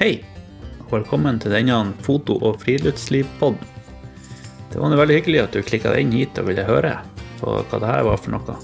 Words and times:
og 0.00 0.94
velkommen 0.94 1.36
til 1.36 1.52
denne 1.52 1.92
foto- 2.00 2.38
og 2.40 2.62
friluftslivpodden. 2.62 3.66
Det 4.72 4.78
var 4.80 4.94
veldig 4.96 5.16
hyggelig 5.18 5.40
at 5.42 5.52
du 5.52 5.60
klikka 5.60 5.92
inn 6.00 6.14
hit 6.16 6.38
og 6.40 6.46
ville 6.48 6.64
høre 6.64 6.94
på 7.36 7.58
hva 7.68 7.80
det 7.82 7.90
her 7.90 8.06
var 8.06 8.16
for 8.16 8.32
noe. 8.32 8.54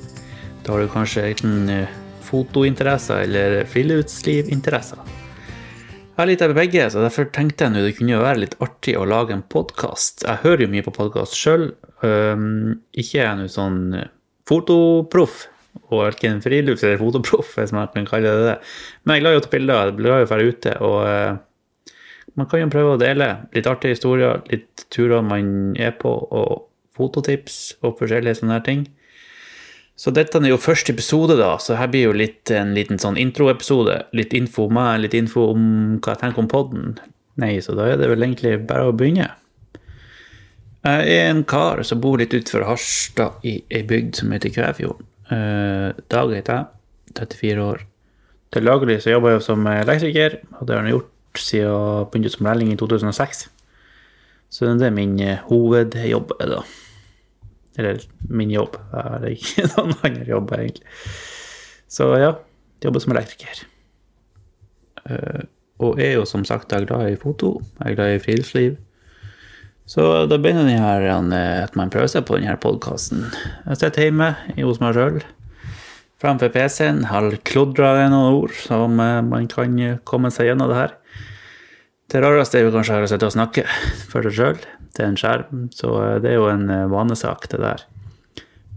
Da 0.65 0.73
har 0.73 0.81
du 0.81 0.89
kanskje 0.89 1.27
enten 1.35 1.69
eh, 1.69 1.93
fotointeresser 2.25 3.27
eller 3.27 3.69
friluftslivinteresser. 3.69 5.03
Jeg 6.17 6.25
er 6.25 6.31
litt 6.31 6.47
av 6.47 6.57
begge, 6.57 6.87
så 6.89 7.05
derfor 7.05 7.29
tenkte 7.29 7.67
jeg 7.67 7.75
nå 7.75 7.85
det 7.85 7.99
kunne 7.99 8.23
være 8.23 8.43
litt 8.47 8.57
artig 8.65 8.97
å 8.97 9.05
lage 9.05 9.37
en 9.37 9.45
podkast. 9.45 10.25
Jeg 10.25 10.41
hører 10.41 10.65
jo 10.65 10.73
mye 10.73 10.87
på 10.89 10.97
podkast 10.97 11.37
sjøl. 11.37 11.69
Ikke 12.97 13.21
er 13.21 13.27
jeg 13.27 13.43
nå 13.43 13.51
sånn 13.53 13.83
eh, 13.93 14.09
fotoproff, 14.49 15.51
og 15.91 16.05
verken 16.05 16.43
frilufts- 16.45 16.85
eller 16.87 17.01
fotoproff, 17.01 17.55
hvis 17.59 17.75
man 17.77 17.91
kan 17.95 18.09
kalle 18.09 18.33
det 18.33 18.47
det. 18.51 18.57
Men 19.05 19.17
jeg 19.17 19.21
er 19.21 19.25
glad 19.25 19.37
i 19.37 19.41
å 19.41 19.45
ta 19.45 19.53
bilder, 19.53 19.75
jeg 19.77 19.93
er 19.93 20.01
glad 20.01 20.23
i 20.23 20.27
å 20.27 20.31
være 20.33 20.49
ute, 20.51 20.77
og 20.87 20.99
eh, 21.11 21.95
man 22.37 22.49
kan 22.51 22.61
jo 22.61 22.73
prøve 22.73 22.97
å 22.97 23.01
dele 23.01 23.31
litt 23.57 23.69
artige 23.71 23.97
historier, 23.97 24.43
litt 24.53 24.87
turer 24.93 25.25
man 25.25 25.49
er 25.81 25.95
på, 25.97 26.13
og 26.13 26.67
fototips 26.97 27.77
og 27.85 27.99
forskjellige 28.01 28.41
sånne 28.41 28.59
her 28.59 28.67
ting. 28.67 28.87
Så 29.97 30.13
dette 30.13 30.37
er 30.43 30.51
jo 30.51 30.61
første 30.61 30.93
episode, 30.93 31.39
da, 31.41 31.55
så 31.63 31.79
her 31.81 31.89
blir 31.89 32.11
jo 32.11 32.17
litt 32.17 32.53
en 32.53 32.75
liten 32.77 33.01
sånn 33.01 33.17
introepisode. 33.17 34.03
Litt 34.17 34.37
info 34.37 34.67
om 34.69 34.77
meg, 34.77 35.01
litt 35.07 35.17
info 35.17 35.47
om 35.55 35.63
hva 36.05 36.13
jeg 36.13 36.21
tenker 36.21 36.43
om 36.43 36.51
podden. 36.53 36.99
Nei, 37.41 37.55
så 37.65 37.73
da 37.77 37.89
er 37.89 38.01
det 38.01 38.11
vel 38.13 38.27
egentlig 38.27 38.59
bare 38.69 38.91
å 38.91 38.97
begynne. 38.97 39.31
Jeg 40.87 41.17
er 41.17 41.31
en 41.31 41.43
kar 41.49 41.81
som 41.83 42.01
bor 42.05 42.21
litt 42.21 42.35
utenfor 42.37 42.67
Harstad, 42.69 43.41
i 43.43 43.59
ei 43.73 43.83
bygd 43.89 44.21
som 44.21 44.37
heter 44.37 44.53
Kvæfjord. 44.53 45.01
Eh, 45.33 45.91
Dag 46.13 46.33
heter 46.35 46.61
jeg, 46.61 46.67
34 47.17 47.63
år. 47.65 47.85
Til 48.55 48.67
laglig 48.67 49.01
så 49.03 49.11
jobber 49.11 49.35
jeg 49.35 49.45
som 49.47 49.67
elektriker, 49.67 50.39
og 50.61 50.67
det 50.69 50.77
har 50.77 50.87
jeg 50.87 50.97
gjort 50.97 51.13
siden 51.37 51.67
jeg 51.67 52.09
begynte 52.13 52.33
som 52.33 52.47
lærling 52.47 52.73
i 52.73 52.77
2006. 52.81 53.47
Så 54.51 54.69
det 54.79 54.87
er 54.87 54.95
min 54.95 55.19
eh, 55.21 55.43
hovedjobb, 55.49 56.37
da. 56.41 56.63
Eller 57.77 58.05
min 58.31 58.51
jobb. 58.55 58.79
Jeg 58.93 59.03
har 59.11 59.27
ikke 59.33 59.67
noen 59.75 59.97
annen 60.07 60.31
jobb, 60.31 60.55
egentlig. 60.57 60.87
Så 61.89 62.09
ja, 62.21 62.33
jobber 62.85 63.03
som 63.03 63.17
elektriker. 63.17 63.67
Eh, 65.11 65.45
og 65.83 66.01
er 66.01 66.15
jo 66.17 66.25
som 66.25 66.47
sagt 66.49 66.73
er 66.73 66.87
glad 66.89 67.11
i 67.11 67.19
foto, 67.21 67.59
jeg 67.83 67.93
er 67.93 67.99
glad 67.99 68.15
i 68.15 68.23
friluftsliv. 68.23 68.77
Så 69.87 70.03
da 70.27 70.39
begynner 70.39 70.67
den 70.67 70.83
her, 70.83 71.05
at 71.63 71.77
man 71.79 71.93
prøver 71.95 72.11
seg 72.11 72.27
på 72.27 72.41
denne 72.41 72.59
podkasten. 72.59 73.29
Jeg 73.69 73.79
sitter 73.79 74.09
hjemme 74.09 74.33
hos 74.59 74.83
meg 74.83 74.97
sjøl 74.99 75.21
framfor 76.23 76.51
PC-en, 76.53 77.05
halvklodra 77.11 77.93
er 78.01 78.13
noen 78.13 78.39
ord 78.41 78.55
som 78.57 78.97
man 78.97 79.49
kan 79.53 79.77
komme 80.09 80.33
seg 80.33 80.51
gjennom 80.51 80.71
det 80.73 80.79
her. 80.79 80.95
Det 82.11 82.23
rareste 82.23 82.61
er 82.61 82.67
jo 82.67 82.73
kanskje 82.75 83.03
å 83.03 83.11
sitte 83.11 83.29
og 83.29 83.35
snakke 83.35 83.67
for 84.11 84.25
seg 84.27 84.37
sjøl 84.39 84.59
til 84.97 85.05
en 85.09 85.19
skjerm, 85.21 85.67
så 85.77 85.93
det 86.23 86.33
er 86.33 86.39
jo 86.39 86.49
en 86.49 86.71
vanesak, 86.93 87.49
det 87.53 87.61
der. 87.61 87.85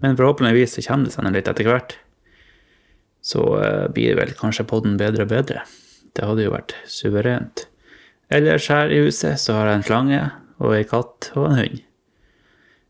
Men 0.04 0.18
forhåpentligvis 0.20 0.78
så 0.78 0.86
kommer 0.88 1.08
det 1.08 1.16
seg 1.16 1.32
litt 1.36 1.52
etter 1.52 1.70
hvert. 1.70 1.96
Så 3.23 3.44
blir 3.96 4.18
vel 4.20 4.36
kanskje 4.38 4.68
podden 4.68 4.98
bedre 5.00 5.26
og 5.26 5.32
bedre. 5.32 5.64
Det 6.16 6.26
hadde 6.26 6.45
jo 6.45 6.54
vært 6.54 6.76
suverent. 6.89 7.67
Ellers 8.33 8.67
her 8.72 8.92
i 8.92 9.02
huset 9.06 9.39
så 9.42 9.56
har 9.58 9.70
jeg 9.70 9.80
en 9.80 9.88
slange 9.88 10.22
og 10.59 10.75
ei 10.75 10.83
katt 10.87 11.31
og 11.36 11.49
en 11.49 11.61
hund. 11.61 11.80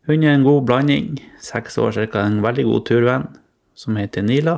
Hunden 0.10 0.26
er 0.26 0.40
en 0.40 0.48
god 0.48 0.66
blanding, 0.66 1.20
seks 1.44 1.78
år 1.78 1.94
ca. 1.94 2.24
en 2.24 2.42
veldig 2.42 2.66
god 2.66 2.86
turvenn 2.90 3.28
som 3.78 3.98
heter 4.00 4.26
Nila. 4.26 4.58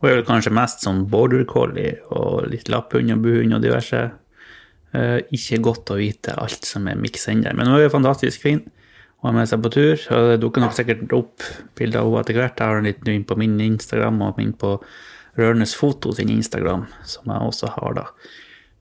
Hun 0.00 0.10
er 0.10 0.18
vel 0.18 0.26
kanskje 0.28 0.52
mest 0.52 0.82
som 0.84 1.04
border 1.08 1.46
collie 1.48 1.94
og 2.12 2.48
litt 2.50 2.68
lapphund 2.68 3.12
og 3.14 3.22
buhund 3.24 3.54
og 3.56 3.62
diverse. 3.62 4.00
Eh, 4.94 5.18
ikke 5.34 5.62
godt 5.62 5.92
å 5.94 5.98
vite 5.98 6.34
alt 6.38 6.66
som 6.66 6.88
er 6.90 6.98
miksa 6.98 7.32
inn 7.32 7.44
der, 7.46 7.54
men 7.56 7.70
hun 7.70 7.80
er 7.80 7.92
fantastisk 7.92 8.42
fin. 8.44 8.60
Hun 9.22 9.30
er 9.30 9.38
med 9.38 9.48
seg 9.48 9.62
på 9.64 9.72
tur, 9.72 9.94
og 10.12 10.28
det 10.28 10.40
dukker 10.42 10.60
nok 10.60 10.74
sikkert 10.76 11.14
opp 11.16 11.46
bilder 11.78 12.02
av 12.02 12.10
henne 12.10 12.24
etter 12.26 12.40
hvert. 12.40 12.58
Jeg 12.58 12.68
har 12.68 12.80
henne 12.80 12.90
litt 12.90 13.08
inn 13.14 13.24
på 13.24 13.38
min 13.40 13.54
Instagram 13.64 14.20
og 14.26 14.42
min 14.42 14.52
på 14.58 14.74
Rørnes 15.38 15.72
Foto 15.78 16.12
sin 16.14 16.30
Instagram, 16.34 16.84
som 17.08 17.30
jeg 17.32 17.48
også 17.48 17.72
har, 17.78 17.96
da. 17.96 18.04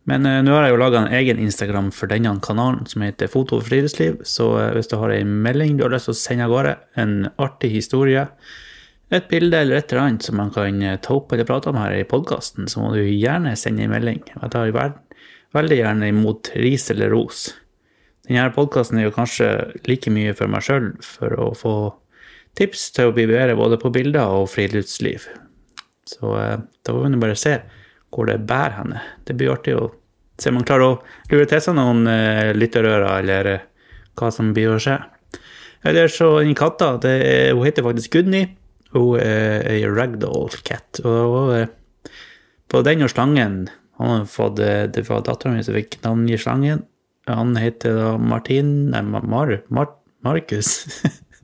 Men 0.10 0.28
uh, 0.28 0.42
nå 0.44 0.52
har 0.52 0.68
jeg 0.68 0.74
jo 0.74 0.82
laga 0.82 1.02
en 1.04 1.16
egen 1.16 1.40
Instagram 1.40 1.90
for 1.96 2.12
denne 2.12 2.34
kanalen 2.44 2.84
som 2.92 3.06
heter 3.06 3.32
Foto 3.32 3.60
og 3.60 3.68
friluftsliv, 3.70 4.20
så 4.28 4.50
uh, 4.58 4.74
hvis 4.76 4.92
du 4.92 4.98
har 5.00 5.14
ei 5.16 5.24
melding 5.24 5.78
du 5.78 5.86
har 5.86 5.94
lyst 5.94 6.10
til 6.10 6.16
å 6.16 6.20
sende 6.20 6.48
av 6.48 6.54
gårde, 6.54 6.76
en 7.00 7.16
artig 7.42 7.72
historie, 7.78 8.26
et 9.14 9.28
bilde 9.30 9.60
eller 9.62 9.80
et 9.80 9.92
eller 9.94 10.08
annet 10.08 10.28
som 10.28 10.40
man 10.42 10.52
kan 10.56 10.82
uh, 10.84 10.98
ta 11.00 11.16
opp 11.16 11.32
eller 11.32 11.48
prate 11.48 11.72
om 11.72 11.80
her 11.80 11.96
i 11.96 12.08
podkasten, 12.10 12.68
så 12.68 12.84
må 12.84 12.92
du 12.96 13.04
gjerne 13.06 13.56
sende 13.60 13.86
en 13.86 13.94
melding. 13.96 14.22
Jeg 14.34 14.54
tar 14.56 14.76
veld 14.76 15.00
veldig 15.54 15.78
gjerne 15.78 16.10
imot 16.10 16.50
ris 16.58 16.90
eller 16.92 17.14
ros. 17.14 17.52
Denne 18.26 18.48
podkasten 18.56 19.00
er 19.00 19.08
jo 19.08 19.16
kanskje 19.16 19.50
like 19.86 20.12
mye 20.12 20.34
for 20.36 20.50
meg 20.50 20.66
sjøl 20.66 20.88
for 21.06 21.36
å 21.38 21.52
få 21.56 21.76
tips 22.58 22.88
til 22.96 23.12
å 23.12 23.14
bli 23.16 23.28
bedre 23.30 23.56
både 23.60 23.78
på 23.82 23.92
bilder 23.94 24.34
og 24.34 24.50
friluftsliv. 24.50 25.28
Så 26.10 26.34
da 26.34 26.90
får 26.90 27.06
vi 27.06 27.22
bare 27.22 27.38
se 27.40 27.60
hvor 28.14 28.30
det 28.30 28.44
bærer 28.48 28.78
henne. 28.80 29.04
Det 29.26 29.36
blir 29.38 29.54
artig 29.54 29.76
å 29.78 29.90
se 30.40 30.50
om 30.50 30.60
man 30.60 30.68
klarer 30.68 30.96
å 30.96 31.00
lure 31.32 31.48
til 31.50 31.62
seg 31.64 31.78
noen 31.78 32.08
uh, 32.10 32.52
lytterører, 32.56 33.10
eller 33.22 33.52
uh, 33.58 33.66
hva 34.20 34.32
som 34.34 34.54
blir 34.56 34.74
å 34.74 34.82
skje. 34.82 34.98
Eller 35.84 36.12
så 36.12 36.38
den 36.40 36.56
katta, 36.58 36.96
er, 37.10 37.52
hun 37.54 37.66
heter 37.68 37.86
faktisk 37.86 38.16
Gudny. 38.16 38.46
Hun 38.94 39.18
er 39.20 39.66
ei 39.72 39.82
ragdoll 39.90 40.54
cat. 40.66 41.02
Og 41.04 41.54
uh, 41.54 42.12
på 42.72 42.82
den 42.86 43.06
og 43.06 43.12
slangen 43.12 43.68
Han 44.02 44.10
har 44.10 44.24
fått 44.26 44.56
Det 44.58 45.04
var 45.06 45.22
dattera 45.22 45.52
mi 45.54 45.62
som 45.62 45.76
fikk 45.78 46.00
navngi 46.02 46.40
slangen. 46.42 46.82
Han 47.30 47.54
heter 47.56 47.94
da 47.94 48.08
Martin 48.18 48.72
Nei, 48.92 49.04
Mar, 49.06 49.54
Mar, 49.70 49.92
Markus. 50.26 50.72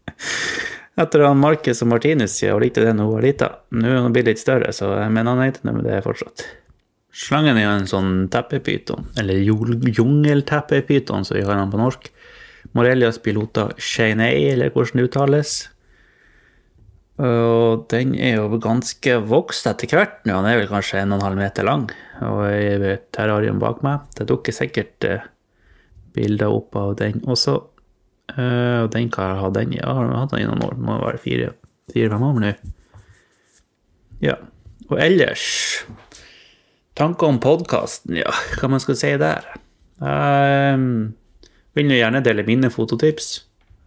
Etter 0.99 1.23
han 1.23 1.39
Markus 1.39 1.83
og 1.85 1.91
Martinus 1.93 2.33
ja, 2.41 2.55
hun 2.55 2.63
likte 2.65 2.81
det 2.83 2.91
da 2.91 3.05
hun 3.05 3.13
var 3.13 3.23
lita. 3.23 3.51
Nå 3.71 3.87
er 3.87 4.01
han 4.03 4.15
blitt 4.15 4.27
litt 4.27 4.41
større, 4.41 4.73
så, 4.75 4.89
men 5.13 5.29
han 5.29 5.39
heter 5.45 5.69
det, 5.69 5.75
det 5.85 6.01
fortsatt. 6.03 6.43
Slangen 7.19 7.57
er 7.59 7.67
en 7.67 7.89
sånn 7.89 8.29
teppepyton, 8.31 9.09
eller 9.19 9.41
jungelteppepyton, 9.43 11.25
som 11.27 11.35
vi 11.35 11.43
har 11.43 11.59
den 11.59 11.73
på 11.73 11.81
norsk. 11.81 12.07
Morelias 12.77 13.19
pilota 13.23 13.69
Shaney, 13.75 14.53
eller 14.53 14.71
hvordan 14.71 15.01
det 15.01 15.09
uttales. 15.09 15.57
Og 17.19 17.83
den 17.91 18.13
er 18.15 18.37
jo 18.37 18.61
ganske 18.63 19.17
vokst 19.27 19.67
etter 19.67 19.91
hvert 19.91 20.21
nå, 20.23 20.37
den 20.37 20.47
er 20.53 20.61
vel 20.61 20.69
kanskje 20.71 21.01
1,5 21.01 21.35
meter 21.35 21.67
lang. 21.67 21.89
Og 22.23 22.45
jeg 22.47 22.79
vet 22.79 23.09
terrarium 23.15 23.59
bak 23.59 23.83
meg. 23.83 24.05
Det 24.15 24.27
dukker 24.29 24.55
sikkert 24.55 25.07
eh, 25.07 25.25
bilder 26.15 26.55
opp 26.55 26.77
av 26.79 26.95
den 27.01 27.19
også. 27.27 27.57
Uh, 28.29 28.85
og 28.85 28.91
den 28.93 29.09
kan 29.11 29.33
jeg 29.33 29.41
ha 29.41 29.49
den 29.55 29.73
i. 29.73 29.79
Ja, 29.81 29.95
har 29.97 30.11
hatt 30.21 30.35
den 30.35 30.45
i 30.45 30.47
noen 30.47 30.63
år. 30.63 30.75
Det 30.77 30.85
må 30.85 30.99
være 31.01 31.21
fire-fem 31.23 31.95
fire, 31.95 32.19
år 32.21 32.43
nå. 32.43 32.53
Ja. 34.23 34.37
Og 34.89 34.99
ellers 35.01 35.43
Tanker 36.99 37.29
om 37.31 37.37
podkasten, 37.39 38.17
ja, 38.19 38.31
hva 38.59 38.67
man 38.73 38.81
skal 38.83 38.97
si 38.99 39.13
der? 39.21 39.45
Jeg 40.03 40.73
um, 40.75 41.13
vil 41.77 41.93
jo 41.93 41.99
gjerne 42.01 42.19
dele 42.25 42.43
mine 42.43 42.67
fototips. 42.73 43.29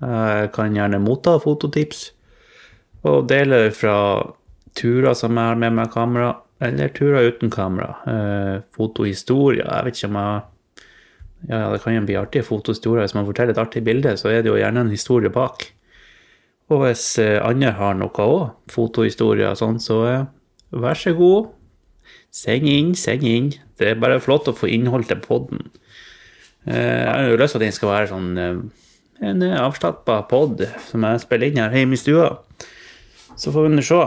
Jeg 0.00 0.48
kan 0.54 0.72
gjerne 0.72 1.00
motta 1.02 1.34
fototips. 1.42 2.06
Og 3.04 3.28
dele 3.28 3.66
fra 3.76 3.98
turer 4.78 5.12
som 5.19 5.37
jeg 5.37 5.50
har 5.50 5.60
med 5.60 5.76
meg 5.76 5.92
kamera, 5.92 6.32
eller 6.64 6.88
turer 6.96 7.28
uten 7.28 7.52
kamera. 7.52 7.92
Fotohistorie, 8.00 8.64
fotohistorier. 8.81 9.69
Jeg 9.69 9.84
vet 9.84 10.00
ikke 10.00 10.12
om 10.14 10.20
jeg 10.22 10.42
ja, 11.52 11.62
det 11.69 11.84
kan 11.84 11.96
jo 11.98 12.08
bli 12.08 12.16
artige 12.16 12.48
fotohistorier. 12.48 13.04
Hvis 13.04 13.19
man 13.19 13.28
forteller 13.28 13.52
et 13.52 13.60
artig 13.60 13.84
bilde, 13.84 14.16
så 14.16 14.32
er 14.32 14.40
det 14.40 14.54
jo 14.54 14.60
gjerne 14.60 14.87
en 14.87 14.94
historie 14.94 15.28
bak. 15.34 15.69
Og 16.72 16.87
hvis 16.87 17.19
andre 17.20 17.76
har 17.76 17.98
noe 17.98 18.25
òg, 18.25 18.52
fotohistorier 18.72 19.52
og 19.52 19.58
sånn, 19.60 19.82
så 19.82 20.04
vær 20.70 20.96
så 20.96 21.12
god. 21.19 21.58
Send 22.32 22.69
inn, 22.69 22.94
send 22.96 23.25
inn. 23.29 23.50
Det 23.79 23.93
er 23.93 24.00
bare 24.00 24.20
flott 24.23 24.49
å 24.49 24.56
få 24.56 24.70
innhold 24.73 25.08
til 25.11 25.20
poden. 25.20 25.67
Jeg 26.64 27.08
har 27.11 27.26
jo 27.29 27.37
lyst 27.37 27.56
til 27.56 27.61
at 27.61 27.67
den 27.67 27.75
skal 27.76 27.90
være 27.90 28.11
sånn 28.12 28.31
en 29.23 29.43
avslappa 29.58 30.23
pod 30.31 30.62
som 30.88 31.05
jeg 31.06 31.23
spiller 31.23 31.50
inn 31.50 31.61
her 31.61 31.75
hjemme 31.76 31.99
i 31.99 32.00
stua. 32.00 32.31
Så 33.37 33.52
får 33.55 33.69
vi 33.69 33.84
se. 33.87 34.00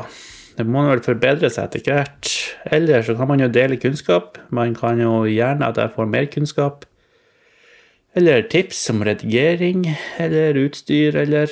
Det 0.55 0.65
må 0.67 0.85
vel 0.87 1.03
forbedre 1.03 1.51
seg 1.51 1.67
etter 1.67 1.85
hvert. 1.85 2.31
Eller 2.73 3.03
så 3.05 3.15
kan 3.17 3.29
man 3.29 3.43
jo 3.43 3.51
dele 3.51 3.77
kunnskap. 3.79 4.39
Man 4.49 4.75
kan 4.77 4.99
jo 5.01 5.23
gjerne 5.29 5.67
at 5.69 5.79
jeg 5.79 5.93
får 5.95 6.11
mer 6.11 6.27
kunnskap. 6.31 6.85
Eller 8.15 8.45
tips 8.47 8.79
om 8.93 9.03
redigering 9.03 9.85
eller 10.17 10.55
utstyr, 10.65 11.17
eller 11.19 11.51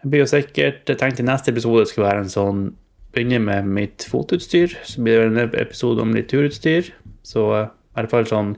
Jeg 0.00 0.08
blir 0.08 0.22
jo 0.22 0.28
sikkert 0.30 0.88
tenkt 0.96 1.18
i 1.20 1.24
neste 1.24 1.52
episode 1.52 1.84
skulle 1.88 2.06
være 2.08 2.22
en 2.24 2.32
sånn 2.32 2.60
Begynne 3.10 3.40
med 3.42 3.66
mitt 3.66 4.06
fotutstyr. 4.06 4.76
så 4.84 5.02
blir 5.02 5.18
det 5.18 5.28
en 5.30 5.54
episode 5.58 6.02
om 6.02 6.14
litt 6.14 6.28
turutstyr. 6.30 6.92
Så 7.26 7.46
i 7.50 7.66
hvert 7.98 8.12
fall 8.12 8.28
sånn 8.30 8.54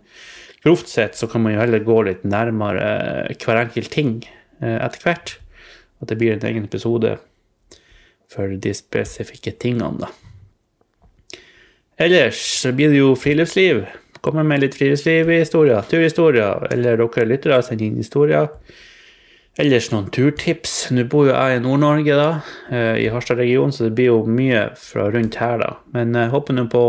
grovt 0.63 0.89
sett 0.93 1.17
så 1.19 1.27
kan 1.31 1.43
man 1.43 1.55
jo 1.55 1.63
heller 1.63 1.85
gå 1.87 2.03
litt 2.07 2.25
nærmere 2.25 3.33
hver 3.41 3.63
enkelt 3.65 3.91
ting 3.91 4.21
etter 4.61 5.01
hvert. 5.03 5.39
At 6.03 6.11
det 6.11 6.19
blir 6.21 6.35
en 6.35 6.47
egen 6.47 6.69
episode 6.69 7.17
for 8.33 8.53
de 8.61 8.73
spesifikke 8.75 9.55
tingene, 9.61 10.07
da. 10.07 10.13
Ellers 12.01 12.39
så 12.63 12.73
blir 12.75 12.91
det 12.91 13.03
jo 13.03 13.13
friluftsliv. 13.19 13.85
Kommer 14.23 14.47
med 14.47 14.63
litt 14.63 14.77
friluftslivhistorier, 14.79 15.83
turhistorier, 15.91 16.67
eller 16.73 17.01
dere 17.01 17.27
lyttere 17.29 17.59
sender 17.67 17.89
inn 17.89 18.01
historier. 18.01 18.49
Ellers 19.61 19.91
noen 19.93 20.07
turtips. 20.09 20.87
Nå 20.97 21.05
bor 21.13 21.27
jo 21.29 21.35
jeg 21.35 21.59
i 21.59 21.61
Nord-Norge, 21.61 22.15
da, 22.17 22.29
eh, 22.73 23.03
i 23.05 23.11
Harstad-regionen, 23.13 23.73
så 23.73 23.85
det 23.85 23.97
blir 23.99 24.09
jo 24.09 24.23
mye 24.25 24.71
fra 24.81 25.11
rundt 25.13 25.37
her, 25.37 25.59
da. 25.61 25.75
Men 25.93 26.17
jeg 26.17 26.33
håper 26.33 26.57
nå 26.57 26.65
på 26.73 26.85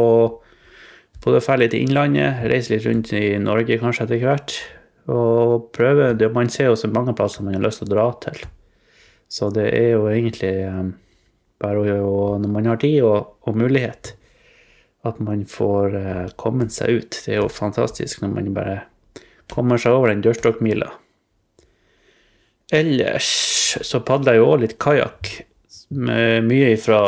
både 1.25 1.41
å 1.41 1.43
dra 1.43 1.57
litt 1.59 1.73
til 1.75 1.83
Innlandet, 1.83 2.45
reise 2.47 2.71
litt 2.71 2.87
rundt 2.87 3.11
i 3.11 3.35
Norge 3.37 3.79
kanskje 3.81 4.07
etter 4.07 4.23
hvert. 4.23 4.55
Og 5.11 5.73
prøve 5.75 6.13
det, 6.15 6.31
Man 6.31 6.47
ser 6.47 6.71
jo 6.71 6.79
så 6.79 6.87
mange 6.87 7.13
plasser 7.13 7.43
man 7.43 7.53
har 7.55 7.61
lyst 7.61 7.83
til 7.83 7.91
å 7.91 7.95
dra 7.95 8.07
til. 8.23 8.39
Så 9.27 9.51
det 9.51 9.67
er 9.73 9.91
jo 9.97 10.07
egentlig 10.07 10.63
um, 10.63 10.95
bare 11.59 11.99
å, 11.99 12.39
når 12.39 12.49
man 12.49 12.65
har 12.65 12.77
tid 12.77 13.03
og, 13.03 13.35
og 13.43 13.57
mulighet, 13.57 14.15
at 15.03 15.19
man 15.19 15.43
får 15.43 15.99
kommet 16.39 16.71
seg 16.71 16.95
ut. 16.95 17.23
Det 17.25 17.35
er 17.35 17.41
jo 17.41 17.51
fantastisk 17.51 18.21
når 18.21 18.29
man 18.37 18.53
bare 18.55 18.81
kommer 19.51 19.75
seg 19.75 19.91
over 19.91 20.07
den 20.07 20.23
dørstokkmila. 20.23 20.93
Ellers 22.73 23.29
så 23.85 24.01
padler 24.05 24.37
jeg 24.37 24.41
jo 24.41 24.49
òg 24.53 24.63
litt 24.63 24.79
kajakk. 24.81 25.29
Mye 25.93 26.73
ifra 26.73 27.01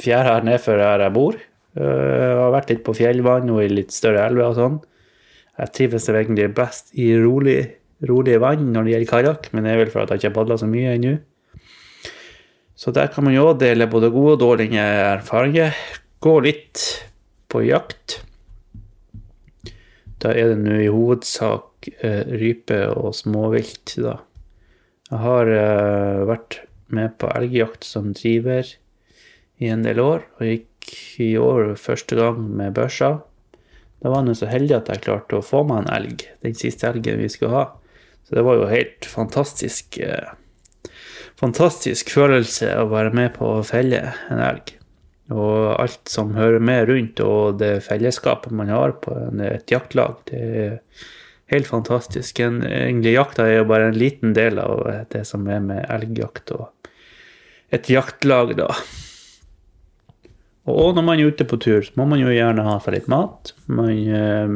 fjæra 0.00 0.38
her 0.38 0.46
nedfor 0.48 0.80
her 0.80 1.04
jeg 1.04 1.14
bor. 1.16 1.38
Jeg 1.76 2.36
har 2.40 2.52
vært 2.54 2.70
litt 2.72 2.84
på 2.86 2.94
fjellvann 2.96 3.50
og 3.52 3.62
i 3.64 3.72
litt 3.72 3.92
større 3.92 4.24
elver 4.30 4.48
og 4.48 4.56
sånn. 4.56 4.78
Jeg 5.56 5.72
trives 5.76 6.08
egentlig 6.12 6.50
best 6.56 6.92
i 7.00 7.10
rolig, 7.20 7.58
rolige 8.08 8.40
vann 8.40 8.70
når 8.72 8.84
det 8.84 8.94
gjelder 8.94 9.12
kajakk, 9.12 9.48
men 9.52 9.64
det 9.64 9.72
er 9.72 9.80
vel 9.80 9.92
for 9.92 10.04
at 10.04 10.12
jeg 10.12 10.20
ikke 10.20 10.30
har 10.30 10.38
padla 10.38 10.58
så 10.60 10.68
mye 10.68 10.94
ennå. 10.96 11.14
Så 12.76 12.92
der 12.92 13.08
kan 13.12 13.24
man 13.24 13.36
jo 13.36 13.54
dele 13.56 13.88
både 13.88 14.12
gode 14.12 14.36
og 14.36 14.42
dårlige 14.42 14.84
erfaringer. 15.16 15.76
Gå 16.20 16.34
litt 16.44 16.82
på 17.48 17.62
jakt. 17.64 18.20
Da 20.20 20.32
er 20.32 20.52
det 20.52 20.60
nå 20.60 20.76
i 20.84 20.92
hovedsak 20.92 21.88
eh, 22.00 22.24
rype 22.40 22.82
og 22.92 23.14
småvilt, 23.16 23.96
da. 24.04 24.18
Jeg 25.06 25.22
har 25.22 25.50
uh, 25.50 26.24
vært 26.26 26.60
med 26.94 27.14
på 27.20 27.30
elgjakt 27.34 27.86
som 27.86 28.12
driver 28.16 28.68
i 29.62 29.70
en 29.72 29.84
del 29.86 30.00
år, 30.02 30.26
og 30.38 30.46
gikk 30.46 30.92
i 31.22 31.32
år 31.40 31.74
første 31.80 32.18
gang 32.18 32.40
med 32.58 32.74
børsa. 32.76 33.16
Da 34.02 34.12
var 34.12 34.26
jeg 34.28 34.38
så 34.38 34.50
heldig 34.50 34.76
at 34.76 34.90
jeg 34.92 35.04
klarte 35.06 35.38
å 35.38 35.44
få 35.44 35.62
meg 35.66 35.84
en 35.84 35.92
elg, 35.96 36.26
den 36.44 36.58
siste 36.58 36.90
elgen 36.90 37.22
vi 37.22 37.30
skulle 37.32 37.54
ha. 37.54 37.66
Så 38.26 38.36
det 38.36 38.44
var 38.46 38.58
jo 38.58 38.70
helt 38.70 39.06
fantastisk 39.08 40.00
uh, 40.02 40.34
fantastisk 41.40 42.10
følelse 42.14 42.72
å 42.80 42.88
være 42.90 43.12
med 43.16 43.34
på 43.36 43.58
å 43.58 43.66
felle 43.66 44.02
en 44.32 44.40
elg. 44.40 44.72
Og 45.34 45.74
alt 45.74 46.06
som 46.10 46.36
hører 46.36 46.62
med 46.62 46.86
rundt, 46.90 47.20
og 47.20 47.58
det 47.60 47.82
fellesskapet 47.86 48.54
man 48.54 48.70
har 48.70 48.94
på 49.02 49.14
et 49.42 49.70
jaktlag, 49.72 50.20
det 50.30 50.42
er 50.62 50.76
helt 51.52 51.66
fantastisk. 51.66 52.40
En, 52.40 52.60
egentlig 52.66 53.16
jakta 53.16 53.46
er 53.46 53.60
jo 53.60 53.70
bare 53.70 53.90
en 53.90 53.98
liten 53.98 54.34
del 54.36 54.60
av 54.62 54.86
det 55.12 55.24
som 55.28 55.46
er 55.50 55.62
med 55.64 55.84
elgjakt 55.92 56.52
og 56.56 56.70
et 57.74 57.90
jaktlag, 57.90 58.54
da. 58.58 58.70
Og 60.66 60.96
når 60.96 61.04
man 61.06 61.20
er 61.20 61.30
ute 61.30 61.46
på 61.46 61.58
tur, 61.62 61.82
så 61.86 61.94
må 61.98 62.08
man 62.10 62.22
jo 62.22 62.32
gjerne 62.34 62.64
ha 62.66 62.78
seg 62.82 62.96
litt 62.96 63.10
mat. 63.10 63.52
Man, 63.70 63.90
eh, 63.90 64.54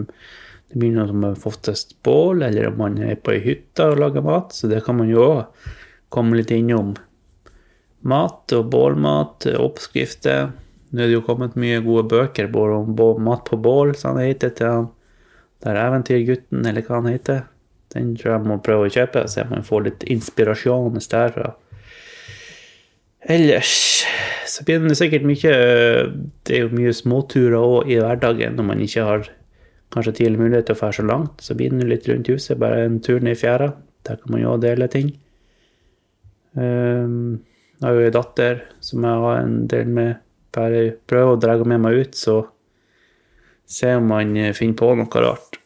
det 0.70 0.78
blir 0.78 0.94
noe 0.94 1.06
som 1.10 1.26
oftest 1.50 1.96
bål, 2.06 2.42
eller 2.46 2.70
om 2.70 2.80
man 2.82 2.98
er 3.02 3.18
på 3.18 3.34
ei 3.36 3.42
hytte 3.44 3.90
og 3.92 4.00
lager 4.02 4.26
mat, 4.26 4.54
så 4.54 4.70
det 4.70 4.82
kan 4.86 4.98
man 4.98 5.10
jo 5.10 5.22
òg 5.26 5.70
komme 6.10 6.38
litt 6.38 6.50
innom. 6.54 6.96
Mat 8.10 8.54
og 8.56 8.70
bålmat, 8.72 9.46
oppskrifter. 9.60 10.50
Nå 10.90 11.02
er 11.02 11.10
det 11.10 11.18
jo 11.18 11.26
kommet 11.26 11.58
mye 11.60 11.82
gode 11.84 12.08
bøker 12.10 12.48
både 12.50 12.80
om 12.80 13.22
mat 13.22 13.44
på 13.46 13.58
bål, 13.62 13.94
som 13.98 14.18
det 14.18 14.32
heter 14.32 14.54
til 14.58 14.88
han 15.60 15.74
det 15.74 15.80
er 15.80 15.86
Eventyrgutten, 15.86 16.66
eller 16.66 16.84
hva 16.86 17.00
han 17.00 17.10
heter. 17.12 17.42
Den 17.92 18.14
tror 18.16 18.36
jeg 18.36 18.46
må 18.46 18.60
prøve 18.64 18.86
å 18.86 18.92
kjøpe, 18.92 19.26
så 19.28 19.42
jeg 19.42 19.50
man 19.50 19.66
får 19.66 19.82
litt 19.88 20.06
inspirasjon 20.12 20.96
derfra. 21.00 21.54
Ellers 23.30 24.06
så 24.48 24.64
blir 24.64 24.80
det 24.80 24.96
sikkert 24.96 25.26
mye 25.28 25.50
Det 26.46 26.54
er 26.56 26.62
jo 26.62 26.70
mye 26.72 26.92
småturer 26.96 27.58
òg 27.58 27.90
i 27.92 27.98
hverdagen 28.00 28.56
når 28.56 28.66
man 28.70 28.80
ikke 28.80 29.04
har 29.04 29.28
kanskje 29.92 30.14
tidlig 30.20 30.40
mulighet 30.40 30.70
til 30.70 30.78
å 30.78 30.80
fære 30.80 30.96
så 31.00 31.04
langt. 31.04 31.42
Så 31.42 31.56
blir 31.58 31.74
det 31.74 31.88
litt 31.90 32.08
rundt 32.08 32.30
huset, 32.30 32.58
bare 32.58 32.86
en 32.86 33.00
tur 33.02 33.20
ned 33.20 33.36
i 33.36 33.40
fjæra. 33.40 33.72
Der 34.06 34.20
kan 34.22 34.32
man 34.32 34.44
jo 34.44 34.56
dele 34.62 34.88
ting. 34.88 35.12
Um, 36.54 37.42
jeg 37.80 37.86
har 37.86 37.96
jo 37.96 38.06
ei 38.06 38.14
datter 38.14 38.62
som 38.84 39.04
jeg 39.04 39.24
har 39.26 39.42
en 39.42 39.58
del 39.70 39.90
med. 39.98 40.22
Bare 40.54 40.86
prøver 41.10 41.34
å 41.34 41.40
dra 41.42 41.56
med 41.62 41.82
meg 41.82 41.98
ut, 42.00 42.16
så 42.18 42.40
se 43.70 43.94
om 43.96 44.10
man 44.10 44.34
finner 44.56 44.78
på 44.78 44.92
noe 44.98 45.24
rart 45.24 45.60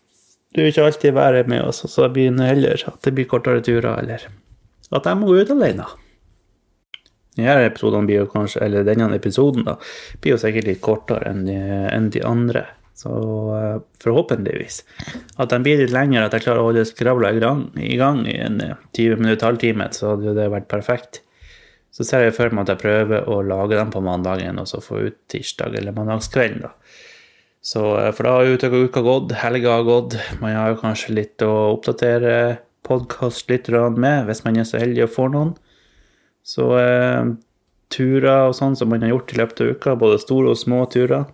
du 0.55 0.63
vil 0.63 0.71
ikke 0.71 0.87
alltid 0.87 1.15
være 1.17 1.43
med 1.51 1.67
oss, 1.67 1.83
og 1.83 1.91
så 1.91 2.07
det 2.15 2.29
heller 2.39 2.83
at 2.87 3.03
det 3.03 3.13
blir 3.17 3.27
kortere 3.27 3.63
turer, 3.65 3.99
eller 3.99 4.29
at 4.95 5.07
jeg 5.09 5.19
må 5.19 5.27
gå 5.27 5.41
ut 5.43 5.51
alene. 5.51 5.87
Denne 7.35 7.65
episoden 7.67 8.07
blir 8.07 8.21
jo 8.21 8.29
kanskje, 8.31 8.61
eller 8.63 8.87
denne 8.87 9.09
episoden 9.17 9.67
da, 9.67 9.75
blir 10.23 10.37
jo 10.37 10.39
sikkert 10.39 10.69
litt 10.69 10.83
kortere 10.85 11.33
enn 11.33 11.43
de, 11.49 11.59
de 12.15 12.23
andre. 12.23 12.63
Så 12.95 13.11
uh, 13.11 13.81
forhåpentligvis. 13.99 14.77
At 15.43 15.51
den 15.51 15.65
blir 15.67 15.81
litt 15.81 15.91
lengre, 15.91 16.29
at 16.29 16.37
jeg 16.37 16.45
klarer 16.45 16.63
å 16.63 16.69
holde 16.69 16.85
skravla 16.87 17.33
i 17.35 17.41
gang, 17.43 17.65
i 17.75 17.97
gang 17.99 18.23
i 18.31 18.37
en 18.39 18.61
20 18.63 19.19
minutter, 19.25 19.49
halvtime, 19.49 19.89
så 19.91 20.13
hadde 20.13 20.37
det 20.39 20.47
vært 20.53 20.71
perfekt. 20.71 21.25
Så 21.91 22.07
ser 22.07 22.29
jeg 22.29 22.37
for 22.39 22.55
meg 22.55 22.69
at 22.69 22.77
jeg 22.77 22.85
prøver 22.85 23.27
å 23.27 23.41
lage 23.43 23.75
dem 23.81 23.91
på 23.91 24.05
mandagen, 24.07 24.63
og 24.63 24.71
så 24.71 24.79
få 24.83 25.03
ut 25.09 25.19
tirsdag 25.35 25.75
eller 25.81 25.99
mandagskvelden, 25.99 26.69
da. 26.69 26.71
Så, 27.65 27.83
eh, 27.99 28.13
for 28.13 28.27
da 28.27 28.37
har 28.37 28.45
jo 28.45 28.85
uka 28.85 29.01
gått, 29.01 29.33
helga 29.41 29.79
har 29.79 29.87
gått. 29.89 30.19
Man 30.41 30.57
har 30.57 30.75
jo 30.75 30.81
kanskje 30.83 31.17
litt 31.17 31.43
å 31.43 31.79
oppdatere 31.79 32.59
podkastlytterne 32.85 33.97
med, 33.97 34.27
hvis 34.29 34.45
man 34.45 34.59
er 34.61 34.69
så 34.69 34.81
heldig 34.83 35.07
og 35.07 35.15
får 35.15 35.31
noen. 35.33 35.55
Så 36.45 36.67
eh, 36.77 37.31
turer 37.95 38.51
og 38.51 38.57
sånn 38.59 38.77
som 38.77 38.93
man 38.93 39.01
har 39.01 39.15
gjort 39.15 39.33
i 39.33 39.39
løpet 39.41 39.63
av 39.65 39.73
uka, 39.73 39.97
både 39.97 40.21
store 40.21 40.53
og 40.53 40.61
små 40.61 40.83
turer. 40.93 41.25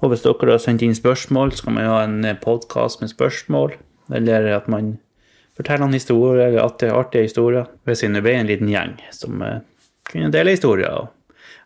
Og 0.00 0.12
hvis 0.12 0.24
dere 0.24 0.54
har 0.54 0.62
sendt 0.62 0.84
inn 0.86 0.96
spørsmål, 0.96 1.52
så 1.52 1.66
kan 1.66 1.76
man 1.76 1.90
ha 1.90 2.00
en 2.06 2.24
podkast 2.40 3.02
med 3.02 3.12
spørsmål. 3.12 3.76
Eller 4.14 4.48
at 4.54 4.70
man 4.72 4.94
forteller 5.58 5.84
en 5.84 5.96
historie, 5.98 6.46
eller 6.46 6.64
at 6.64 6.78
det 6.80 6.88
er 6.88 6.96
artige 6.96 7.28
historier. 7.28 7.68
Hvis 7.84 8.06
det 8.06 8.24
ble 8.24 8.38
en 8.38 8.48
liten 8.48 8.72
gjeng 8.72 8.96
som 9.12 9.42
eh, 9.44 9.60
kunne 10.08 10.32
dele 10.32 10.56
historier 10.56 11.10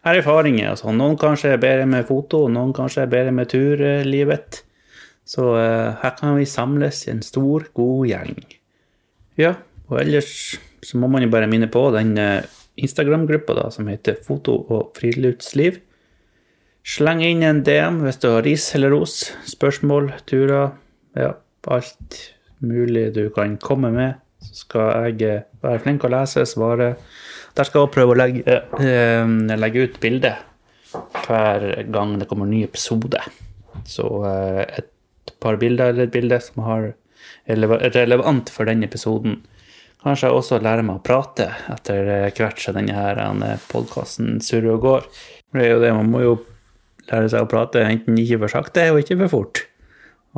erfaringer 0.04 0.72
Altså. 0.72 0.92
Noen 0.94 1.18
kanskje 1.20 1.54
er 1.54 1.62
bedre 1.62 1.86
med 1.86 2.06
foto, 2.08 2.46
noen 2.50 2.74
kanskje 2.76 3.04
er 3.04 3.12
bedre 3.12 3.34
med 3.34 3.50
turlivet. 3.52 4.62
Så 5.24 5.52
uh, 5.54 5.94
her 6.02 6.16
kan 6.18 6.34
vi 6.36 6.48
samles 6.48 7.04
i 7.06 7.12
en 7.12 7.22
stor, 7.22 7.68
god 7.74 8.08
gjeng. 8.10 8.34
Ja, 9.38 9.54
og 9.88 10.00
ellers 10.02 10.58
så 10.82 10.98
må 10.98 11.06
man 11.08 11.22
jo 11.22 11.30
bare 11.30 11.48
minne 11.50 11.70
på 11.70 11.84
den 11.94 12.16
uh, 12.18 12.42
Instagram-gruppa 12.76 13.70
som 13.70 13.88
heter 13.90 14.18
Foto 14.24 14.56
og 14.72 14.92
friluftsliv. 14.98 15.78
Sleng 16.82 17.22
inn 17.22 17.44
en 17.46 17.62
DM 17.62 18.00
hvis 18.02 18.18
du 18.22 18.32
har 18.32 18.42
ris 18.42 18.64
eller 18.74 18.90
ros, 18.90 19.28
spørsmål, 19.46 20.10
turer, 20.26 20.72
ja, 21.14 21.36
alt 21.70 22.18
mulig 22.58 23.12
du 23.14 23.28
kan 23.34 23.54
komme 23.62 23.92
med. 23.94 24.18
Så 24.42 24.64
skal 24.64 24.88
jeg 25.06 25.22
eh, 25.28 25.44
være 25.62 25.82
flink 25.84 26.02
å 26.02 26.10
lese, 26.10 26.42
svare 26.50 26.96
der 27.56 27.68
skal 27.68 27.84
jeg 27.84 27.94
prøve 27.94 28.14
å 28.14 28.18
legge, 28.18 28.58
eh, 28.80 29.56
legge 29.58 29.86
ut 29.86 30.00
bilde 30.02 30.32
hver 30.92 31.84
gang 31.92 32.18
det 32.20 32.28
kommer 32.28 32.48
en 32.48 32.54
ny 32.54 32.62
episode. 32.66 33.20
Så 33.88 34.08
eh, 34.28 34.64
et 34.80 35.34
par 35.42 35.58
bilder 35.60 35.92
eller 35.92 36.08
et 36.08 36.14
bilde 36.14 36.38
som 36.42 36.64
har 36.66 36.92
relevant 37.46 38.52
for 38.52 38.68
den 38.68 38.84
episoden. 38.86 39.40
Kanskje 40.02 40.28
jeg 40.28 40.38
også 40.38 40.60
lærer 40.62 40.84
meg 40.86 40.98
å 40.98 41.04
prate 41.04 41.48
etter 41.70 42.30
hvert 42.34 42.62
som 42.62 42.74
denne 42.78 43.56
podkasten 43.70 44.40
surrer 44.42 44.76
og 44.76 44.86
går. 44.86 45.04
Det 45.52 45.66
er 45.66 45.74
jo 45.74 45.82
det, 45.82 45.92
man 45.94 46.10
må 46.10 46.22
jo 46.24 46.36
lære 47.10 47.28
seg 47.30 47.44
å 47.44 47.50
prate 47.50 47.84
enten 47.84 48.18
ikke 48.18 48.40
for 48.44 48.54
sakte 48.56 48.88
og 48.92 49.02
ikke 49.02 49.18
for 49.24 49.34
fort. 49.36 49.64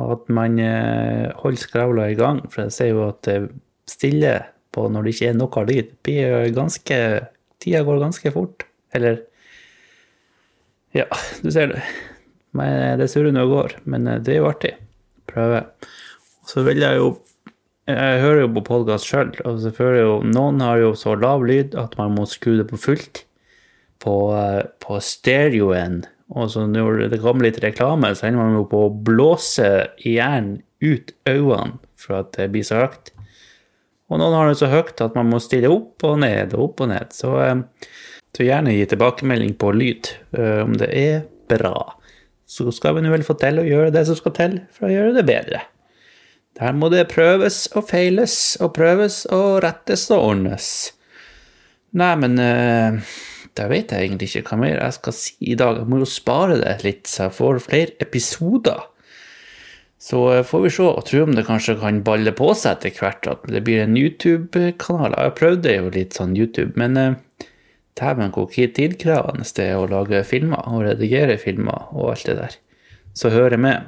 Og 0.01 0.17
at 0.17 0.33
man 0.33 0.59
eh, 0.59 1.31
holder 1.39 1.61
skravla 1.61 2.09
i 2.11 2.19
gang, 2.19 2.43
for 2.51 2.65
jeg 2.65 2.75
ser 2.75 2.91
jo 2.91 3.07
at 3.07 3.21
det 3.29 3.39
stiller. 3.87 3.87
stille 3.87 4.35
på 4.75 4.87
når 4.91 5.05
det 5.05 5.15
ikke 5.15 5.29
er 5.31 5.37
noe 5.39 5.65
lyd. 5.69 5.93
blir 6.05 6.49
Tida 7.63 7.83
går 7.87 8.03
ganske 8.03 8.33
fort. 8.35 8.67
Eller 8.95 9.23
Ja, 10.95 11.07
du 11.43 11.51
ser 11.51 11.73
det. 11.73 11.83
Men 12.55 12.99
det 12.99 13.09
surrer 13.11 13.33
nå 13.35 13.45
og 13.47 13.53
går. 13.55 13.77
Men 13.89 14.07
eh, 14.07 14.19
det 14.23 14.35
er 14.35 14.43
jo 14.43 14.49
artig. 14.51 14.75
Prøve. 15.31 15.65
Så 16.47 16.63
vil 16.67 16.83
jeg 16.83 17.01
jo 17.01 17.15
Jeg 17.85 18.21
hører 18.21 18.39
jo 18.41 18.53
på 18.55 18.63
podkast 18.65 19.05
sjøl, 19.05 19.29
og 19.45 19.59
selvfølgelig 19.61 20.01
jo 20.01 20.13
Noen 20.33 20.61
har 20.63 20.79
jo 20.81 20.95
så 20.97 21.13
lav 21.21 21.43
lyd 21.45 21.75
at 21.77 21.93
man 21.99 22.15
må 22.17 22.23
skru 22.25 22.55
det 22.57 22.65
på 22.71 22.79
fullt 22.81 23.21
på, 24.01 24.15
eh, 24.33 24.63
på 24.81 24.99
stereoen. 25.01 26.03
Og 26.33 26.49
så 26.51 26.65
når 26.65 27.05
det 27.11 27.21
kommer 27.21 27.45
litt 27.45 27.61
reklame, 27.61 28.09
så 28.17 28.27
ender 28.27 28.41
man 28.41 28.57
jo 28.57 28.65
på 28.69 28.87
å 28.87 28.93
blåse 29.05 29.69
hjernen 30.01 30.63
ut 30.81 31.13
øynene 31.29 31.77
for 31.99 32.21
at 32.23 32.33
det 32.37 32.49
blir 32.53 32.65
så 32.65 32.85
høyt. 32.85 33.14
Og 34.11 34.21
noen 34.21 34.35
har 34.37 34.49
det 34.49 34.59
så 34.59 34.69
høyt 34.69 35.01
at 35.01 35.15
man 35.17 35.29
må 35.31 35.41
stille 35.41 35.71
opp 35.71 36.03
og 36.05 36.19
ned 36.21 36.53
og 36.53 36.69
opp 36.69 36.83
og 36.85 36.91
ned. 36.91 37.13
Så, 37.15 37.31
eh, 37.41 37.91
så 38.35 38.45
gjerne 38.45 38.75
gi 38.75 38.85
tilbakemelding 38.91 39.55
på 39.57 39.71
lyd, 39.73 40.11
eh, 40.37 40.61
om 40.65 40.75
det 40.77 40.91
er 40.93 41.23
bra. 41.49 41.95
så 42.45 42.69
skal 42.69 42.93
vi 42.93 43.01
nå 43.01 43.09
vel 43.09 43.23
få 43.25 43.33
til 43.41 43.57
å 43.57 43.65
gjøre 43.65 43.89
det 43.89 44.03
som 44.05 44.15
skal 44.19 44.33
til 44.37 44.51
for 44.69 44.85
å 44.85 44.91
gjøre 44.93 45.15
det 45.15 45.23
bedre. 45.25 45.63
Der 46.59 46.75
må 46.77 46.91
det 46.93 47.07
prøves 47.09 47.65
og 47.73 47.87
feiles 47.89 48.55
og 48.61 48.75
prøves 48.77 49.23
og 49.33 49.63
rettes 49.65 50.05
og 50.13 50.27
ordnes. 50.29 50.67
Nei, 51.97 52.11
men 52.21 52.37
uh, 52.37 52.99
da 53.57 53.67
vet 53.71 53.91
jeg 53.91 54.05
egentlig 54.05 54.29
ikke 54.29 54.53
hva 54.53 54.61
mer 54.61 54.77
jeg 54.77 54.97
skal 54.99 55.15
si 55.17 55.35
i 55.51 55.57
dag. 55.59 55.81
Jeg 55.81 55.89
må 55.91 56.03
jo 56.03 56.07
spare 56.07 56.59
det 56.61 56.77
litt, 56.85 57.09
så 57.09 57.25
jeg 57.25 57.37
får 57.39 57.61
flere 57.65 57.97
episoder. 58.05 58.85
Så 60.01 60.33
eh, 60.33 60.43
får 60.43 60.61
vi 60.65 60.71
se 60.75 60.85
og 60.85 61.05
tro 61.07 61.23
om 61.23 61.35
det 61.35 61.45
kanskje 61.47 61.77
kan 61.79 62.01
balle 62.05 62.33
på 62.35 62.51
seg 62.57 62.77
etter 62.77 62.95
hvert, 62.99 63.27
at 63.31 63.45
det 63.51 63.63
blir 63.65 63.83
en 63.83 63.97
YouTube-kanal. 63.97 65.15
Jeg 65.15 65.37
prøvde 65.39 65.75
jo 65.77 65.93
litt 65.93 66.17
sånn 66.17 66.35
YouTube, 66.37 66.73
men 66.79 66.99
uh, 66.99 67.47
dæven 67.99 68.33
hvor 68.35 68.49
tidkrevende 68.51 69.47
det 69.55 69.69
er 69.69 69.79
å 69.79 69.89
lage 69.91 70.25
filmer 70.27 70.67
og 70.67 70.83
redigere 70.89 71.39
filmer 71.41 71.87
og 71.95 72.11
alt 72.15 72.27
det 72.27 72.37
der. 72.41 72.59
Så 73.15 73.31
hører 73.31 73.61
med. 73.61 73.87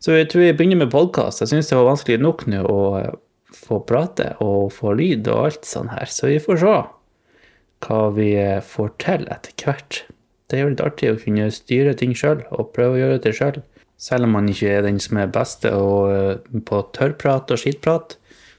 Så 0.00 0.16
jeg 0.16 0.30
tror 0.32 0.46
jeg 0.46 0.56
begynner 0.56 0.84
med 0.84 0.92
podkast. 0.92 1.42
Jeg 1.44 1.52
syns 1.52 1.68
det 1.70 1.76
var 1.76 1.90
vanskelig 1.92 2.20
nok 2.24 2.46
nå 2.48 2.64
å 2.64 2.80
uh, 2.96 3.12
få 3.54 3.82
prate 3.86 4.32
og 4.42 4.72
få 4.74 4.96
lyd 4.96 5.28
og 5.28 5.50
alt 5.50 5.68
sånn 5.68 5.92
her, 5.92 6.08
så 6.10 6.32
vi 6.32 6.40
får 6.42 6.64
se 6.64 6.74
hva 7.84 8.00
vi 8.16 8.30
får 8.64 8.90
til 9.02 9.26
etter 9.28 9.52
hvert. 9.60 10.00
Det 10.48 10.56
er 10.56 10.64
jo 10.64 10.72
litt 10.72 10.82
artig 10.82 11.10
å 11.12 11.20
kunne 11.20 11.50
styre 11.52 11.92
ting 12.00 12.14
sjøl 12.16 12.40
og 12.48 12.72
prøve 12.76 12.96
å 12.96 13.00
gjøre 13.02 13.20
det 13.24 13.34
sjøl. 13.36 13.60
Selv 14.00 14.26
om 14.26 14.34
man 14.36 14.48
ikke 14.50 14.72
er 14.74 14.84
den 14.84 14.98
som 15.00 15.18
er 15.20 15.32
beste 15.32 15.70
og 15.76 16.44
på 16.66 16.82
tørrprat 16.96 17.52
og 17.54 17.60
skittprat, 17.60 18.16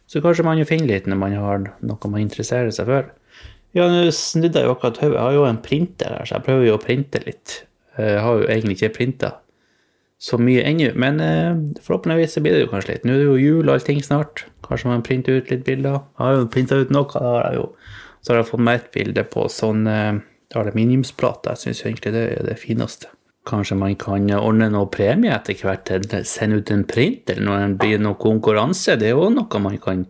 så 0.07 0.21
kanskje 0.21 0.45
man 0.45 0.59
jo 0.61 0.67
finner 0.69 0.93
litt 0.93 1.07
når 1.09 1.19
man 1.21 1.37
har 1.37 1.63
noe 1.81 2.11
man 2.11 2.23
interesserer 2.23 2.71
seg 2.73 2.89
for. 2.89 3.09
Ja, 3.75 3.89
nå 3.91 4.05
snudde 4.15 4.61
jeg 4.61 4.69
jo 4.69 4.75
akkurat 4.75 5.01
hodet. 5.01 5.17
Jeg 5.17 5.25
har 5.25 5.33
jo 5.35 5.47
en 5.49 5.63
printer 5.63 6.13
her, 6.15 6.27
så 6.27 6.37
jeg 6.37 6.45
prøver 6.45 6.69
jo 6.69 6.77
å 6.77 6.83
printe 6.83 7.19
litt. 7.25 7.57
Jeg 7.99 8.21
har 8.23 8.39
jo 8.39 8.47
egentlig 8.47 8.77
ikke 8.77 8.95
printa 8.95 9.33
så 10.25 10.39
mye 10.39 10.63
ennå, 10.63 10.93
men 10.95 11.19
eh, 11.19 11.57
forhåpentligvis 11.83 12.37
så 12.37 12.43
blir 12.43 12.55
det 12.55 12.63
jo 12.63 12.69
kanskje 12.71 12.93
litt. 12.93 13.03
Nå 13.05 13.13
er 13.13 13.19
det 13.19 13.27
jo 13.27 13.35
jul 13.41 13.67
og 13.67 13.73
allting 13.75 13.99
snart. 14.03 14.45
Kanskje 14.65 14.89
man 14.89 15.03
printer 15.05 15.41
ut 15.41 15.51
litt 15.51 15.65
bilder. 15.67 15.99
Jeg 16.15 16.23
har 16.23 16.37
jo 16.37 16.47
printa 16.53 16.79
ut 16.79 16.93
noe, 16.95 17.09
det 17.11 17.25
har 17.25 17.43
jeg 17.49 17.59
jo. 17.59 17.67
Så 18.23 18.31
har 18.31 18.39
jeg 18.39 18.49
fått 18.49 18.63
med 18.65 18.79
et 18.79 18.87
bilde 18.95 19.25
på 19.35 19.45
sånn 19.51 19.83
eh, 19.91 20.21
aluminiumsplate. 20.55 21.51
Jeg 21.51 21.65
syns 21.65 21.83
egentlig 21.83 22.15
det 22.15 22.25
er 22.37 22.47
det 22.47 22.57
fineste. 22.61 23.11
Kanskje 23.45 23.77
man 23.77 23.93
kan 24.01 24.25
ordne 24.39 24.71
noe 24.73 24.89
premie 24.89 25.33
etter 25.35 25.59
hvert, 25.61 25.91
sende 26.25 26.61
ut 26.61 26.71
en 26.73 26.85
print, 26.89 27.29
eller 27.29 27.45
når 27.45 27.65
det 27.65 27.81
blir 27.83 28.01
noe 28.01 28.17
konkurranse. 28.17 28.95
Det 28.97 29.11
er 29.11 29.13
jo 29.13 29.29
noe 29.33 29.61
man 29.61 29.77
kan 29.83 30.05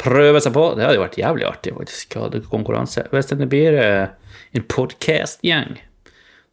prøve 0.00 0.40
seg 0.40 0.54
på. 0.54 0.64
Det 0.74 0.86
hadde 0.86 0.98
jo 0.98 1.04
vært 1.04 1.20
jævlig 1.20 1.46
artig 1.48 1.74
faktisk 1.76 2.16
å 2.16 2.26
ha 2.26 2.42
konkurranse. 2.48 3.06
Hvis 3.12 3.30
det 3.32 3.50
blir 3.52 3.76
eh, 3.78 4.32
en 4.56 4.66
podkast-gjeng, 4.70 5.78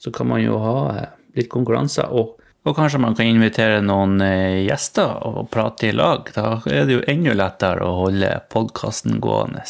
så 0.02 0.14
kan 0.14 0.30
man 0.30 0.44
jo 0.44 0.60
ha 0.62 0.78
eh, 0.98 1.10
litt 1.40 1.52
konkurranser. 1.54 2.12
Og, 2.12 2.36
og, 2.66 2.76
kanskje 2.78 3.02
man 3.02 3.18
kan 3.18 3.30
invitere 3.30 3.82
noen 3.86 4.20
eh, 4.26 4.62
gjester 4.66 5.16
og 5.28 5.48
prate 5.54 5.90
i 5.90 5.96
lag. 5.96 6.30
Da 6.36 6.60
er 6.70 6.88
det 6.90 7.00
jo 7.00 7.08
enda 7.12 7.38
lettere 7.38 7.88
å 7.88 7.98
holde 8.04 8.36
podkasten 8.54 9.22
gående. 9.24 9.64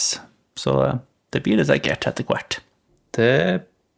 Så 0.59 0.77
det 1.31 1.45
blir 1.45 1.61
det 1.61 1.69
sikkert 1.69 2.09
etter 2.09 2.27
hvert. 2.27 2.59
Det 3.15 3.33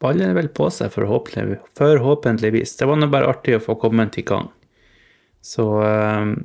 baller 0.04 0.36
vel 0.36 0.50
på 0.52 0.68
seg, 0.74 0.92
forhåpentligvis. 0.94 2.76
Det 2.80 2.88
var 2.90 3.00
nå 3.00 3.08
bare 3.12 3.30
artig 3.32 3.58
å 3.58 3.64
få 3.64 3.78
kommet 3.80 4.20
i 4.20 4.26
gang. 4.28 4.50
Så 5.44 5.66
um, 5.80 6.36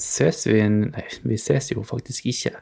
ses 0.00 0.44
vi 0.48 0.60
Nei, 0.68 1.06
vi 1.28 1.38
ses 1.40 1.72
jo 1.72 1.84
faktisk 1.86 2.28
ikke. 2.32 2.54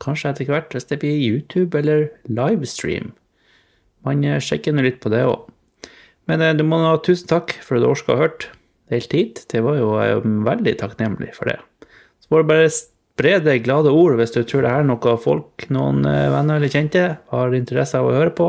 Kanskje 0.00 0.32
etter 0.32 0.48
hvert, 0.48 0.72
hvis 0.72 0.88
det 0.88 1.00
blir 1.02 1.20
YouTube 1.20 1.76
eller 1.76 2.08
livestream. 2.28 3.12
Man 4.06 4.24
eh, 4.24 4.40
sjekker 4.40 4.72
nå 4.72 4.84
litt 4.86 5.02
på 5.02 5.12
det 5.12 5.26
òg. 5.28 5.50
Men 6.30 6.40
eh, 6.44 6.54
du 6.56 6.64
må 6.64 6.78
ha 6.80 6.94
tusen 7.04 7.28
takk 7.28 7.52
for 7.60 7.76
at 7.76 7.84
du 7.84 7.90
orka 7.90 8.14
å 8.14 8.22
høre 8.22 8.54
helt 8.94 9.12
hit. 9.12 9.44
Det 9.52 9.60
var 9.64 9.76
jo 9.76 9.92
er 10.00 10.24
veldig 10.24 10.78
takknemlig 10.80 11.34
for 11.36 11.52
det. 11.52 11.58
Så 12.24 12.32
får 12.32 12.40
du 12.40 12.48
bare 12.48 12.72
spre 12.72 13.36
det 13.44 13.60
glade 13.66 13.92
ord 13.92 14.16
hvis 14.16 14.32
du 14.32 14.40
tror 14.40 14.64
det 14.64 14.72
er 14.72 14.88
noe 14.88 15.16
folk, 15.20 15.68
noen 15.68 16.00
venner 16.08 16.56
eller 16.56 16.72
kjente, 16.72 17.04
har 17.28 17.56
interesse 17.58 18.00
av 18.00 18.08
å 18.08 18.16
høre 18.16 18.32
på. 18.32 18.48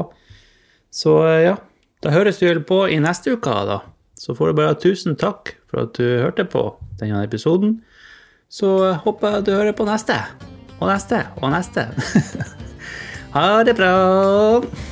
Så 0.92 1.16
eh, 1.28 1.46
ja, 1.48 1.56
da 2.04 2.14
høres 2.14 2.42
vi 2.42 2.50
vel 2.50 2.64
på 2.68 2.84
i 2.92 3.00
neste 3.02 3.36
uke, 3.38 3.56
da. 3.68 3.80
Så 4.20 4.36
får 4.38 4.52
du 4.52 4.60
bare 4.60 4.78
tusen 4.78 5.18
takk 5.18 5.56
for 5.72 5.88
at 5.88 5.96
du 5.98 6.06
hørte 6.22 6.46
på 6.46 6.68
denne 7.00 7.24
episoden. 7.26 7.80
Så 8.52 8.76
eh, 8.90 9.02
håper 9.06 9.38
jeg 9.38 9.48
du 9.48 9.54
hører 9.56 9.76
på 9.78 9.88
neste. 9.88 10.20
Og 10.82 10.90
neste 10.90 11.24
og 11.40 11.52
neste. 11.54 11.88
ha 13.36 13.52
det 13.64 13.78
bra. 13.78 14.91